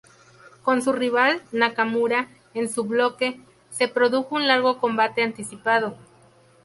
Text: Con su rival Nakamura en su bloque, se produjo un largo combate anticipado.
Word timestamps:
Con 0.63 0.81
su 0.81 0.93
rival 0.93 1.43
Nakamura 1.51 2.27
en 2.55 2.69
su 2.73 2.85
bloque, 2.85 3.39
se 3.69 3.87
produjo 3.87 4.33
un 4.37 4.47
largo 4.47 4.79
combate 4.79 5.21
anticipado. 5.21 5.95